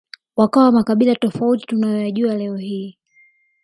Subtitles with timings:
[0.35, 2.97] wakawa makabila tofauti tunayoyajua leo hii